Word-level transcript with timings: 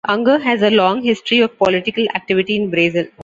Unger 0.03 0.39
has 0.39 0.63
a 0.63 0.71
long 0.71 1.03
history 1.03 1.41
of 1.41 1.59
political 1.59 2.07
activity 2.15 2.55
in 2.55 2.71
Brazil. 2.71 3.05